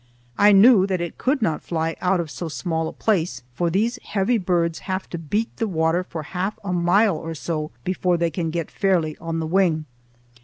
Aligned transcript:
I 0.39 0.51
knew 0.51 0.87
that 0.87 0.99
it 0.99 1.19
could 1.19 1.43
not 1.43 1.61
fly 1.61 1.95
out 2.01 2.19
of 2.19 2.31
so 2.31 2.47
small 2.47 2.87
a 2.87 2.91
place, 2.91 3.43
for 3.53 3.69
these 3.69 3.99
heavy 4.01 4.39
birds 4.39 4.79
have 4.89 5.07
to 5.11 5.19
beat 5.19 5.55
the 5.57 5.67
water 5.67 6.03
for 6.03 6.23
half 6.23 6.57
a 6.63 6.73
mile 6.73 7.15
or 7.17 7.35
so 7.35 7.69
before 7.83 8.17
they 8.17 8.31
can 8.31 8.49
get 8.49 8.71
fairly 8.71 9.15
on 9.19 9.37
the 9.37 9.45
wing. 9.45 9.85